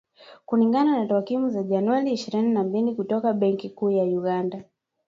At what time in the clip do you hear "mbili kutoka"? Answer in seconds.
2.63-3.33